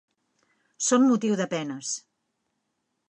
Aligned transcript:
Són 0.85 1.05
motiu 1.09 1.37
de 1.43 1.47
penes. 1.53 1.93